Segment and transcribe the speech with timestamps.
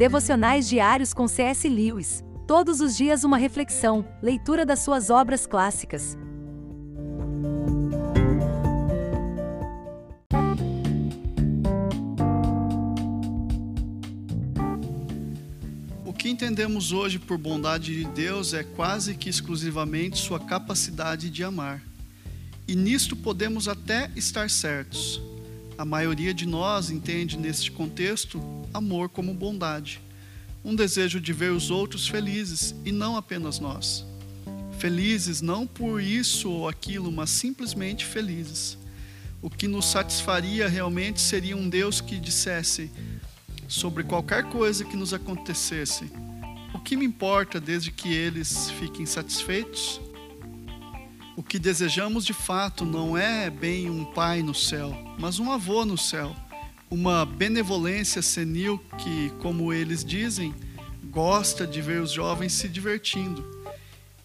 [0.00, 1.68] Devocionais diários com C.S.
[1.68, 2.24] Lewis.
[2.46, 6.16] Todos os dias uma reflexão, leitura das suas obras clássicas.
[16.06, 21.44] O que entendemos hoje por bondade de Deus é quase que exclusivamente sua capacidade de
[21.44, 21.82] amar.
[22.66, 25.29] E nisto podemos até estar certos.
[25.80, 28.38] A maioria de nós entende neste contexto
[28.74, 29.98] amor como bondade,
[30.62, 34.04] um desejo de ver os outros felizes e não apenas nós.
[34.78, 38.76] Felizes não por isso ou aquilo, mas simplesmente felizes.
[39.40, 42.90] O que nos satisfaria realmente seria um Deus que dissesse
[43.66, 46.12] sobre qualquer coisa que nos acontecesse:
[46.74, 49.98] O que me importa desde que eles fiquem satisfeitos?
[51.40, 55.86] O que desejamos de fato não é bem um pai no céu, mas um avô
[55.86, 56.36] no céu.
[56.90, 60.54] Uma benevolência senil que, como eles dizem,
[61.04, 63.42] gosta de ver os jovens se divertindo.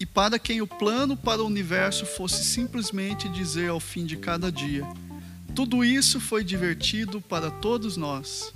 [0.00, 4.50] E para quem o plano para o universo fosse simplesmente dizer ao fim de cada
[4.50, 4.82] dia:
[5.54, 8.54] tudo isso foi divertido para todos nós.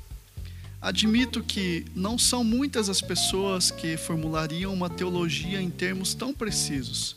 [0.81, 7.17] Admito que não são muitas as pessoas que formulariam uma teologia em termos tão precisos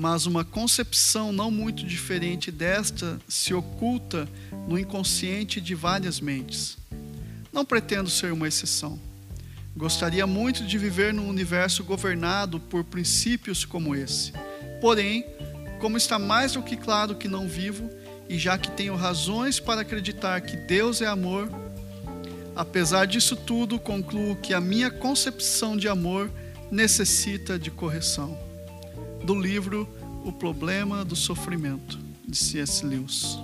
[0.00, 4.26] mas uma concepção não muito diferente desta se oculta
[4.66, 6.78] no inconsciente de várias mentes.
[7.52, 8.98] Não pretendo ser uma exceção.
[9.76, 14.32] Gostaria muito de viver num universo governado por princípios como esse.
[14.80, 15.26] Porém,
[15.78, 17.90] como está mais do que claro que não vivo,
[18.26, 21.46] e já que tenho razões para acreditar que Deus é amor,
[22.56, 26.30] apesar disso tudo, concluo que a minha concepção de amor
[26.70, 28.48] necessita de correção
[29.24, 29.88] do livro
[30.24, 32.84] O Problema do Sofrimento, de C.S.
[32.84, 33.38] Lewis.